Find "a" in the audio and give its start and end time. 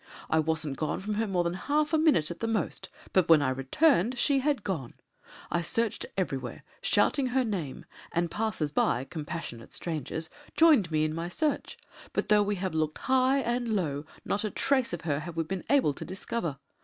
1.93-1.97, 14.43-14.49